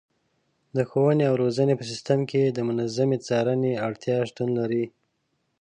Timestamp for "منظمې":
2.67-3.17